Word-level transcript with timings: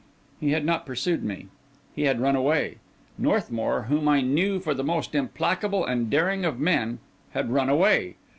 He 0.39 0.53
had 0.53 0.65
not 0.65 0.87
pursued 0.87 1.23
me. 1.23 1.45
He 1.95 2.05
had 2.05 2.19
run 2.19 2.35
away. 2.35 2.79
Northmour, 3.19 3.83
whom 3.83 4.07
I 4.09 4.21
knew 4.21 4.59
for 4.59 4.73
the 4.73 4.83
most 4.83 5.13
implacable 5.13 5.85
and 5.85 6.09
daring 6.09 6.43
of 6.43 6.59
men, 6.59 6.97
had 7.33 7.51
run 7.51 7.69
away! 7.69 8.15